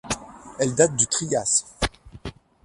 Elle 0.57 0.73
date 0.73 0.95
du 0.95 1.05
Trias. 1.05 1.63